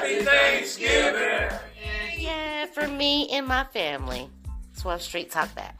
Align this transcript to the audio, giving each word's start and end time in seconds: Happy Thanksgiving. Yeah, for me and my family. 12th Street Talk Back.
Happy 0.00 0.24
Thanksgiving. 0.24 1.58
Yeah, 2.16 2.64
for 2.72 2.88
me 2.88 3.28
and 3.32 3.46
my 3.46 3.64
family. 3.64 4.30
12th 4.78 5.02
Street 5.02 5.30
Talk 5.30 5.54
Back. 5.54 5.78